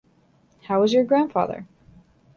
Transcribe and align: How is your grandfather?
How 0.63 0.81
is 0.81 0.93
your 0.93 1.03
grandfather? 1.03 1.67